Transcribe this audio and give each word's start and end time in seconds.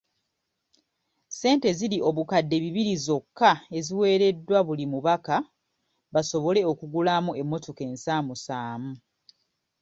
Ssente 1.31 1.69
ziri 1.77 1.97
obukadde 2.09 2.55
bibiri 2.63 2.93
zokka 3.05 3.51
eziweereddwa 3.77 4.59
buli 4.67 4.85
mubaka 4.93 5.35
basobole 6.13 6.61
okugulamu 6.71 7.31
emmotoka 7.41 7.81
ensaamusaamu. 7.91 8.91